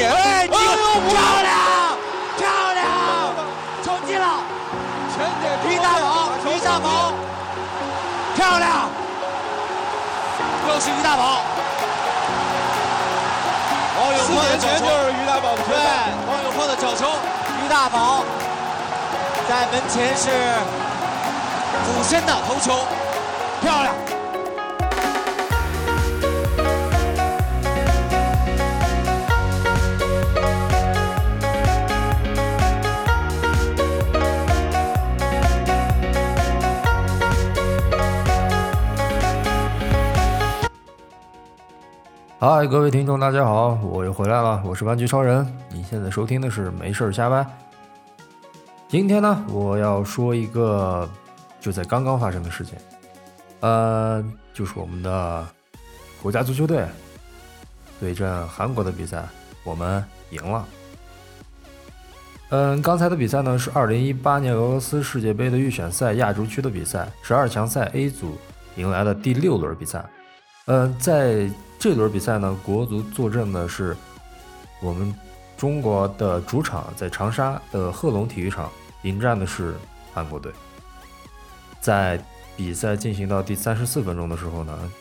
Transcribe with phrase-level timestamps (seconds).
[0.00, 0.10] 点。
[0.10, 0.56] 哎，漂
[1.42, 1.52] 亮，
[2.38, 2.86] 漂亮，
[3.84, 4.26] 冲进了，
[5.12, 7.12] 前点于大宝，于大宝，
[8.34, 8.88] 漂亮，
[10.68, 11.42] 又是于大宝。
[14.00, 15.76] 王永四珀的角球，就是于大宝的球对。，
[16.26, 17.06] 王永珀的角球，
[17.62, 18.24] 于大宝
[19.46, 20.30] 在门前是
[21.84, 22.86] 俯身的头球，
[23.60, 23.94] 漂亮。
[42.42, 45.46] 嗨，各位听众，大家好，我又回来了，我是玩具超人。
[45.70, 47.46] 你现在收听的是没事瞎掰。
[48.88, 51.06] 今天呢，我要说一个
[51.60, 52.78] 就在刚刚发生的事情，
[53.60, 54.24] 呃，
[54.54, 55.46] 就是我们的
[56.22, 56.86] 国家足球队
[58.00, 59.22] 对阵韩国的比赛，
[59.62, 60.66] 我们赢了。
[62.48, 68.38] 嗯，刚才的比赛呢是2018年俄罗斯世界杯的预选赛亚洲区的比赛，十二强赛 A 组
[68.76, 70.02] 迎来的第六轮比赛。
[70.64, 71.46] 嗯，在
[71.80, 73.96] 这轮比赛呢，国足坐镇的是
[74.82, 75.14] 我们
[75.56, 78.70] 中国的主场，在长沙的贺龙体育场
[79.04, 79.74] 迎战的是
[80.12, 80.52] 韩国队。
[81.80, 82.22] 在
[82.54, 84.92] 比赛进行到第三十四分钟的时候呢，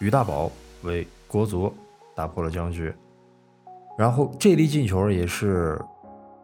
[0.00, 0.50] 于大宝
[0.82, 1.72] 为国足
[2.16, 2.92] 打破了僵局，
[3.96, 5.80] 然后这粒进球也是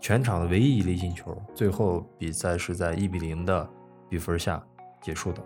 [0.00, 1.36] 全场的唯一一粒进球。
[1.53, 3.69] 最后比赛是在一比零的
[4.09, 4.62] 比分下
[5.03, 5.42] 结束的。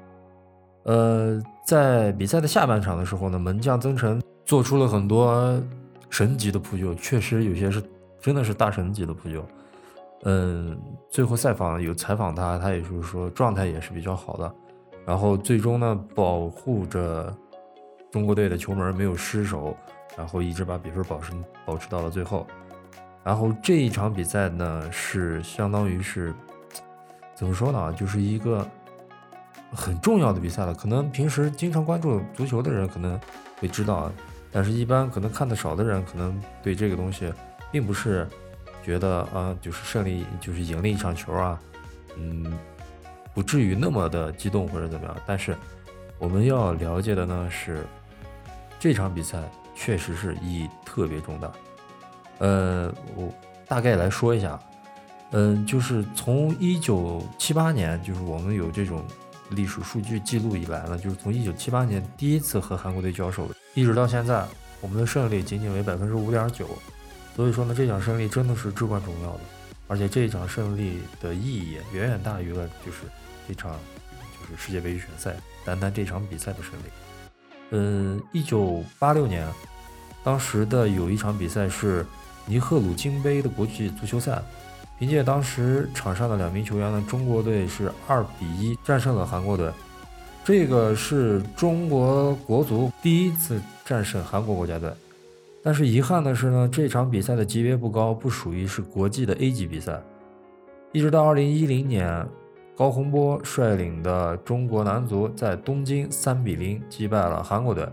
[0.88, 5.62] 呃，在比赛的下半场的时候呢，门将曾诚做出了很多
[6.08, 7.82] 神级的扑救，确实有些是
[8.22, 9.44] 真的是大神级的扑救。
[10.22, 10.80] 嗯，
[11.10, 14.54] 最后赛访有采访他，他也就是说状态也是比较好的。
[15.04, 17.36] 然后最终呢，保护着
[18.10, 19.76] 中国队的球门没有失手，
[20.16, 21.32] 然后一直把比分保持
[21.66, 22.46] 保持到了最后。
[23.22, 26.34] 然后这一场比赛呢，是相当于是
[27.34, 28.66] 怎么说呢，就是一个。
[29.74, 33.20] 很重要的比赛了，可能平时经常关注足球的人可能
[33.58, 34.12] 会知道啊，
[34.50, 37.30] 但是一般可能看的少的人，可能对这个东西
[37.70, 38.26] 并不是
[38.82, 41.60] 觉得啊，就是胜利就是赢了一场球啊，
[42.16, 42.58] 嗯，
[43.34, 45.14] 不至于那么的激动或者怎么样。
[45.26, 45.54] 但是
[46.18, 47.84] 我们要了解的呢是，
[48.80, 49.38] 这场比赛
[49.74, 51.52] 确实是意义特别重大。
[52.38, 53.30] 呃，我
[53.66, 54.58] 大概来说一下，
[55.32, 59.04] 嗯，就是从一九七八年，就是我们有这种。
[59.50, 64.46] 历史数据记录以来呢，就是从一九七八年第一次和韩国队交手，一直到现在，
[64.80, 66.68] 我们的胜利仅仅为百分之五点九，
[67.34, 69.40] 所以说呢，这场胜利真的是至关重要的，
[69.86, 72.98] 而且这一场胜利的意义远远大于了就是
[73.48, 73.72] 这场
[74.40, 76.82] 就是世界杯预选赛，单单这场比赛的胜利。
[77.70, 79.46] 嗯，一九八六年，
[80.22, 82.04] 当时的有一场比赛是
[82.46, 84.42] 尼赫鲁金杯的国际足球赛。
[84.98, 89.70] 凭借当时场上的两名球员呢，中国队是二比一战胜了韩国队。
[90.44, 94.90] 这个是中国国足第一次战胜韩国国家队。
[95.62, 100.00] 但是遗憾的是呢，这场比赛的级别不高，不属于是国际的 A 级比赛。
[100.90, 102.26] 一直到二零一零年，
[102.74, 107.86] 高洪波率领的中国男足在东京三比零击败了韩国队，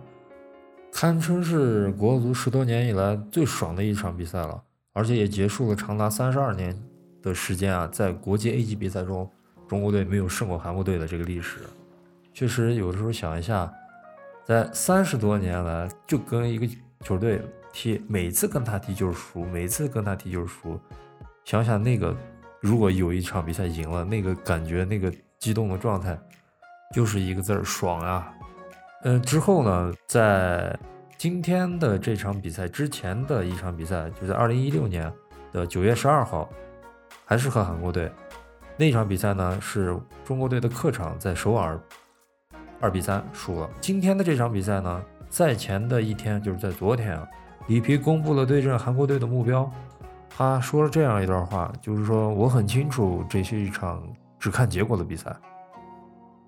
[0.92, 4.60] 堪称是国足十多年以来最爽的一场比赛了，
[4.94, 6.76] 而且也结束了长达三十二年。
[7.26, 9.28] 的时间啊，在国际 A 级比赛中，
[9.68, 11.62] 中国队没有胜过韩国队的这个历史，
[12.32, 13.74] 确实有的时候想一下，
[14.46, 16.68] 在三十多年来，就跟一个
[17.04, 17.42] 球队
[17.74, 20.80] 踢，每次跟他踢就是输，每次跟他踢就是输。
[21.44, 22.16] 想想那个，
[22.62, 26.16] 如果有一场比赛赢了，那个感觉，那个激动的状态，
[26.94, 28.32] 就是一个字儿爽啊！
[29.04, 30.78] 嗯，之后呢，在
[31.18, 35.12] 今天的这场比赛之前的一场比赛，就在二零一六年
[35.52, 36.48] 的九月十二号。
[37.26, 38.12] 还是和韩国队
[38.78, 41.80] 那场比赛呢，是中国队的客场在首尔
[42.80, 43.70] 二比三输了。
[43.82, 47.28] 今天的这场比赛呢，赛前的一天就是在昨天啊，
[47.68, 49.70] 里皮公布了对阵韩国队的目标。
[50.30, 54.04] 他说了这样一段话，就是说我很清楚这是一场
[54.38, 55.34] 只看结果的比赛。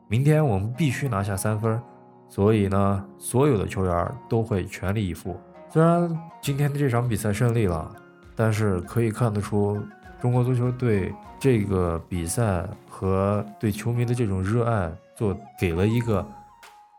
[0.09, 1.81] 明天我们必须拿下三分，
[2.27, 5.39] 所以呢，所有的球员都会全力以赴。
[5.69, 7.89] 虽然今天的这场比赛胜利了，
[8.35, 9.81] 但是可以看得出。
[10.21, 16.25] 中国足球队这个比赛和对球迷的这种热爱，做给了一个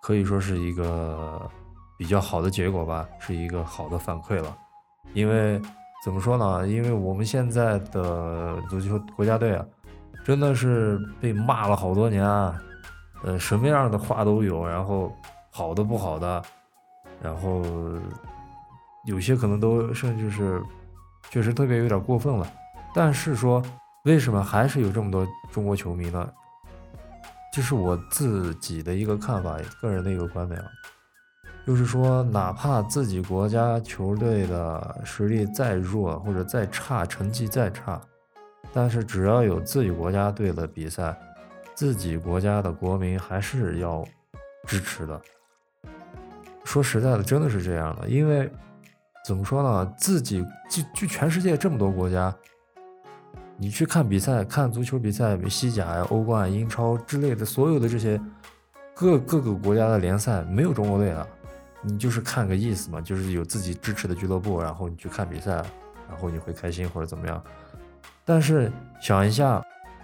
[0.02, 1.50] 可以说是一个
[1.96, 4.56] 比较好的结果吧，是一个好的反馈了。
[5.14, 5.60] 因为
[6.04, 6.66] 怎么说呢？
[6.68, 9.66] 因为我们现在的足球国家队啊，
[10.24, 12.56] 真的是被骂了好多年啊，
[13.24, 15.12] 呃，什么样的话都有，然后
[15.50, 16.42] 好的不好的，
[17.20, 17.62] 然后
[19.06, 20.62] 有些可能都甚至是。
[21.30, 22.46] 确实特别有点过分了。
[22.94, 23.62] 但是说，
[24.04, 26.28] 为什么还是有这么多中国球迷呢？
[27.52, 30.66] 这是我自己的一个看法，个人的一个观点啊。
[31.66, 38.00] 就是说，哪怕自己国家球队的实力再弱或者再差，成绩再差，
[38.72, 41.14] 但是只要有自己国家队的比赛，
[41.74, 44.02] 自己国家的国民还是要
[44.66, 45.20] 支持的。
[46.64, 48.50] 说实在的，真的是这样的，因为
[49.26, 52.34] 怎么说呢，自己就就全世界这么多国家，
[53.60, 58.20] 你去看比赛，看足球比赛，西甲呀、欧冠、英超之类的，所有的这些
[58.94, 61.26] 各各个国家的联赛，没有中国队的。
[61.82, 65.56] 你就是看个意思嘛，就是有自己支持的俱乐部，然后你去看比赛，
[66.08, 67.42] 然后你会开心或者怎么样。
[68.24, 68.70] 但是
[69.00, 69.60] 想一下，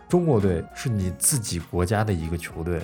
[0.09, 2.83] 中国队是你自己国家的一个球队，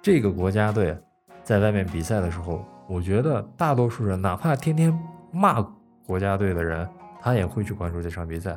[0.00, 0.96] 这个国家队
[1.42, 4.96] 在外面比赛的时候，我觉得大多数人哪怕天天
[5.32, 5.60] 骂
[6.06, 6.88] 国家队的人，
[7.20, 8.56] 他也会去关注这场比赛，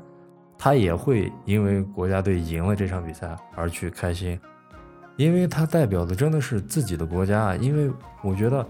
[0.58, 4.40] 他也会因为国家队赢了这场比赛而去开心，
[5.18, 7.56] 因为他代表的真的是自己的国家。
[7.56, 8.66] 因为我觉得。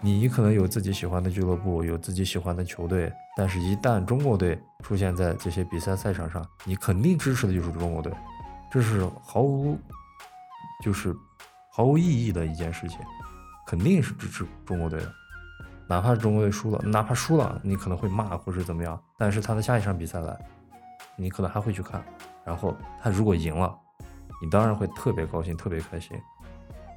[0.00, 8.12] 你可能有自己喜欢的俱乐部，有自己喜欢的球队，但是，一旦中国队出现在这些比赛赛场上，你肯定支持的就是中国队，
[8.70, 9.78] 这是毫无，
[10.84, 11.16] 就是
[11.72, 12.98] 毫无意义的一件事情，
[13.66, 15.10] 肯定是支持中国队的，
[15.88, 20.38] 哪怕中国队输了，哪怕输了，你可能会骂或者怎么样，但是他的下一场比赛来，
[21.16, 22.04] 你可能还会去看，
[22.44, 23.74] 然后他如果赢了，
[24.42, 26.16] 你当然会特别高兴，特别开心，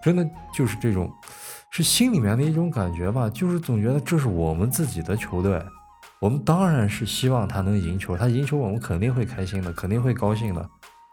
[0.02, 1.12] 真的就是这种。
[1.70, 5.62] 是心里面的一种感觉吧，就是总觉得这是我们自己的球队，
[6.22, 10.70] 我们当然是希望他能赢球，他赢球我们肯定会开心的，肯定会高兴的。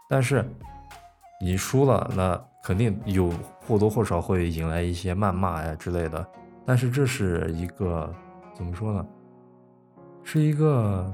[0.09, 0.49] 但是
[1.41, 3.31] 你输了，那肯定有
[3.67, 6.25] 或多或少会引来一些谩骂呀之类的。
[6.65, 8.11] 但是这是一个
[8.55, 9.05] 怎么说呢？
[10.23, 11.13] 是一个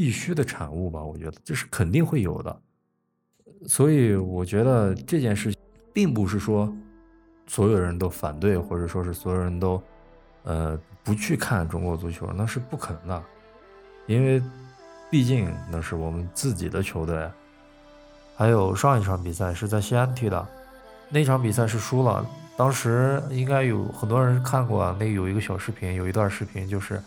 [0.00, 1.02] 必须的产物吧？
[1.02, 2.60] 我觉得这是肯定会有的。
[3.66, 5.54] 所以我觉得这件事
[5.92, 6.74] 并不是说。
[7.46, 9.82] 所有人都反对，或者说是所有人都，
[10.44, 13.24] 呃，不去看中国足球，那是不可能的，
[14.06, 14.40] 因为
[15.10, 17.28] 毕竟那是我们自己的球队。
[18.36, 20.46] 还有上一场比赛是在西安踢的，
[21.08, 22.24] 那场比赛是输了。
[22.56, 27.02] 当时应该有很多人看过，那有一个小视频，有一段视频就是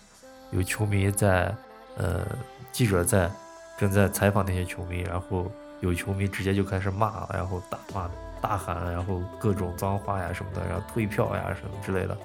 [0.51, 1.55] 有球迷在，
[1.97, 2.25] 呃，
[2.71, 3.29] 记者在
[3.77, 8.09] 正在采访那些球迷，然后有球迷直接就开始骂，然后大骂。
[8.41, 12.17] 大喊，然后各种脏话呀什么的，然后退票呀什么之类的。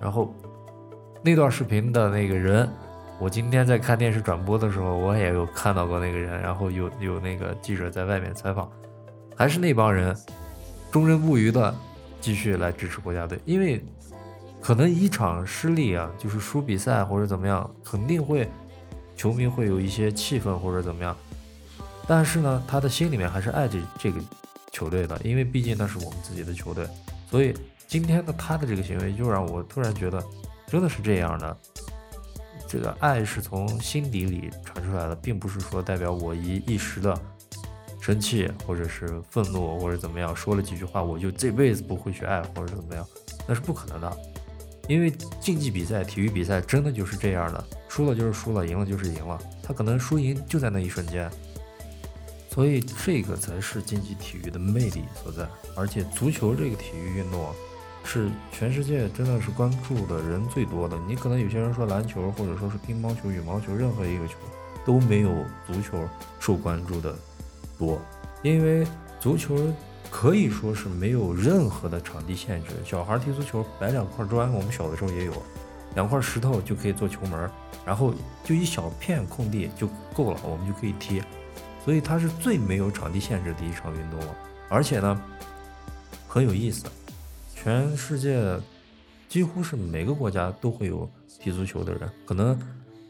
[0.00, 0.34] 然后
[1.22, 2.68] 那段视频的那个人，
[3.20, 6.42] 我今天在看电视转播的时候，我也有看到过那个人。
[6.42, 8.68] 然后有有那个记者在外面采访，
[9.36, 10.12] 还是那帮人
[10.90, 11.72] 忠贞不渝的
[12.20, 13.38] 继续来支持国家队。
[13.44, 13.80] 因为
[14.60, 18.48] 可能一场失利啊，就是输比赛或者怎么样，肯定会
[19.16, 21.16] 球迷会有一些气愤或者怎么样。
[22.06, 24.20] 但是呢，他的心里面还是爱这这个。
[24.72, 26.86] 球队的，因为毕竟那是我们自己的球队，
[27.30, 27.54] 所以
[27.88, 30.22] 今天的他的这个行为就让我突然觉得，
[30.66, 31.56] 真的是这样的。
[32.68, 37.18] 这个爱是从心底里传出来的，并不是说代表我一一时的
[38.02, 43.06] 生气或者是愤怒或者怎么样，说了几句话我就这辈子不会去爱或者怎么样，
[43.46, 44.16] 那是不可能的。
[44.88, 47.64] 因为竞技比赛、体育比赛真的就是这样的，
[47.96, 51.30] 输了就是输了，赢了就是赢了，他可能输赢就在那一瞬间。
[52.50, 57.54] 所以这个才是竞技体育的魅力所在，而且足球这个体育运动啊，
[58.04, 60.94] 是全世界真的是关注的人最多的。
[61.08, 64.34] 你可能有些人说篮球，或者说是乒乓球、羽毛球，任何一个球
[64.84, 65.30] 都没有
[65.66, 65.98] 足球
[66.38, 67.16] 受关注的
[67.78, 67.98] 多，
[68.42, 68.86] 因为
[69.18, 69.56] 足球
[70.10, 72.72] 可以说是没有任何的场地限制。
[72.84, 75.32] 小孩踢足球摆两块砖，我们小的时候也有，
[75.96, 77.50] 两块石头就可以做球门，
[77.84, 81.20] 然后就一小片空地就够了，我们就可以踢。
[81.84, 84.36] 所以它是最没有场地限制的一场运动了，
[84.68, 85.20] 而且呢，
[86.28, 86.84] 很有意思，
[87.54, 88.58] 全世界
[89.28, 91.08] 几乎是每个国家都会有
[91.40, 92.58] 踢足球的人，可能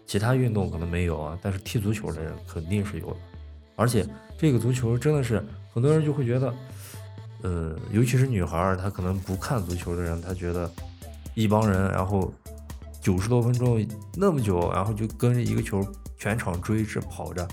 [0.06, 3.16] 其他运动可能没有啊，但是踢足球的人肯定是有的，
[3.76, 4.06] 而且
[4.38, 6.54] 这个足球真的是很多人就会觉得，
[7.42, 10.70] 呃，尤其是女孩，她可能不看足球的人，她觉得
[11.34, 12.30] 一帮人，然后
[13.06, 13.86] 九十多分钟
[14.16, 15.80] 那么久，然后就跟着一个球
[16.16, 17.46] 全场追着跑着。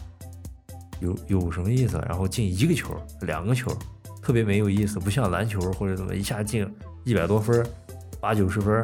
[0.99, 2.03] 有有什么意思？
[2.07, 3.71] 然后进一个球、两个球，
[4.19, 6.67] 特别没有意思，不像篮球或者怎么一下进
[7.03, 7.63] 一百多分、
[8.19, 8.83] 八九十分。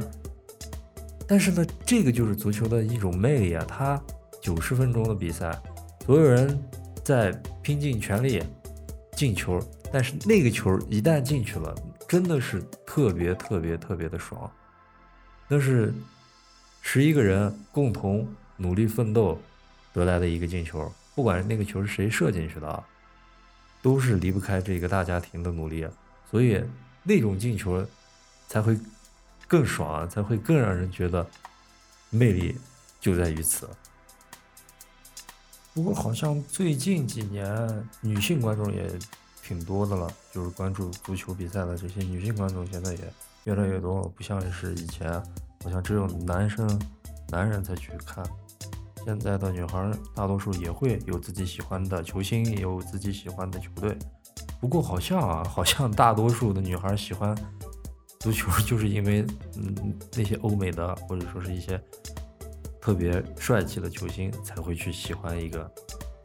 [1.27, 3.65] 但是呢，这个就是足球的一种魅力啊！
[3.67, 3.99] 它
[4.39, 5.59] 九十分钟的比赛，
[6.05, 6.55] 所有人
[7.03, 7.31] 在
[7.63, 8.43] 拼尽全力
[9.13, 9.59] 进球，
[9.91, 11.73] 但是那个球一旦进去了，
[12.07, 14.47] 真的是特别特别特别的爽。
[15.47, 15.91] 那是
[16.81, 19.39] 十一个人共同努力奋斗。
[19.91, 22.87] 得来的一个进球，不管那个球是谁射进去的啊，
[23.81, 25.85] 都是离不开这个大家庭的努力，
[26.29, 26.63] 所以
[27.01, 27.83] 那种进球
[28.47, 28.77] 才会
[29.47, 31.27] 更爽，才会更让人觉得
[32.11, 32.55] 魅力
[33.01, 33.67] 就在于此。
[35.73, 38.87] 不过好像最近几年女性观众也
[39.41, 43.13] 挺多的了，就是关注足球比赛的这些女性观众现在也
[43.45, 45.21] 越来越多，不像是以前，
[45.63, 46.67] 好像只有男生、
[47.29, 48.23] 男人才去看。
[49.05, 53.97] 现在的女孩大多数也会有自己喜欢的球星，也有自己喜欢的球队。
[54.59, 57.35] 不过好像啊，好像大多数的女孩喜欢
[58.19, 59.25] 足球，就是因为
[59.55, 61.81] 嗯那些欧美的或者说是一些。
[62.81, 65.69] 特别帅气的球星才会去喜欢一个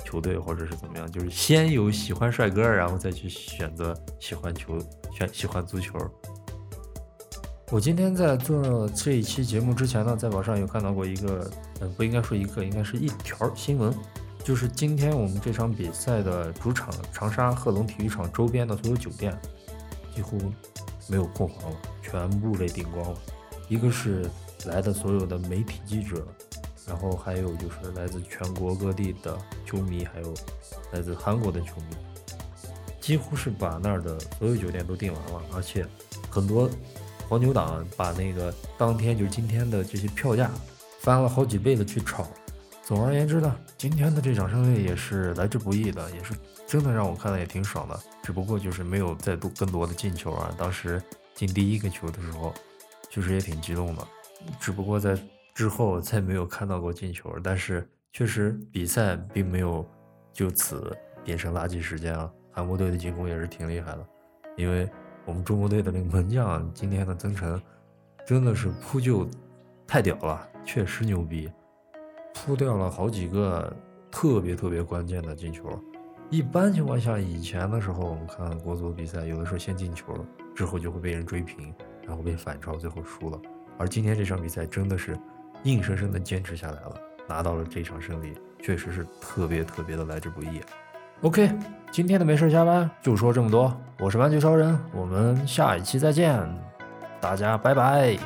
[0.04, 4.78] 球队，或者是怎么样，就是先有喜欢帅哥，然后再去选择喜欢球，
[5.12, 5.98] 选喜欢足球。
[7.70, 13.92] 我今天在做这一期节目之前呢，在网上有看到过一个，呃，不应该说一个，应该是一条新闻，
[14.44, 19.36] 就是今天我们这场比赛的主场长沙贺龙体育场周边的所有酒店
[20.14, 20.38] 几乎
[21.08, 23.18] 没有空房了，全部被订光了。
[23.68, 24.30] 一个是
[24.66, 26.26] 来的所有的媒体记者。
[26.86, 30.34] 然后还有就是来自全国各地的球迷，还有
[30.92, 31.96] 来自韩国的球迷，
[33.00, 35.86] 几乎是把那儿的所有酒店都订完了，而且
[36.28, 36.68] 很多
[37.28, 40.50] 黄牛党把那个当天就是今天的这些票价
[41.00, 42.26] 翻了好几倍的去炒。
[42.82, 46.34] 总而言之呢，今天的这场胜利也是来之不易的，也是
[46.66, 47.98] 真的让我看的也挺爽的。
[48.22, 50.54] 只不过就是没有再多更多的进球啊。
[50.58, 51.02] 当时
[51.34, 52.52] 进第一个球的时候，
[53.10, 54.06] 确实也挺激动的，
[54.60, 55.18] 只不过在。
[55.54, 59.88] 之后再没有看到过进球，但是确实比赛并没有
[60.32, 60.92] 就此
[61.24, 62.28] 变成垃圾时间啊！
[62.50, 64.04] 韩国队的进攻也是挺厉害的，
[64.56, 64.90] 因为
[65.24, 67.60] 我们中国队的那个门将今天的曾诚
[68.26, 69.28] 真的是扑救
[69.86, 71.50] 太屌了，确实牛逼，
[72.34, 73.74] 扑掉了好几个
[74.10, 75.68] 特别特别关键的进球。
[76.30, 80.14] 一般情况下，以前的时候我们看国足比赛，有的时候先进球
[80.54, 81.74] 之后就会被人追平，
[82.06, 83.40] 然后被反超，最后输了。
[83.78, 85.18] 而今天这场比赛真的是。
[85.62, 90.60] 硬生生的坚持下来了，拿到了这场胜利，确实是特别特别的来之不易。
[91.22, 91.50] OK，
[91.90, 96.38] 今天的没事加班就说这么多，我是玩具超人，我们下一期再见，
[97.20, 98.18] 大家拜拜。